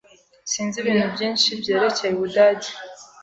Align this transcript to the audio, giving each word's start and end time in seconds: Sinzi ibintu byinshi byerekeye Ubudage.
Sinzi 0.51 0.75
ibintu 0.79 1.05
byinshi 1.15 1.47
byerekeye 1.61 2.11
Ubudage. 2.17 2.71